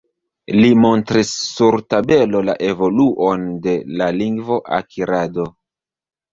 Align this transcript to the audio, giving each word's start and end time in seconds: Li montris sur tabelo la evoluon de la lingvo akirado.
Li 0.61 0.69
montris 0.85 1.33
sur 1.49 1.77
tabelo 1.95 2.41
la 2.49 2.57
evoluon 2.71 3.47
de 3.69 3.77
la 4.01 4.11
lingvo 4.19 4.61
akirado. 4.83 5.51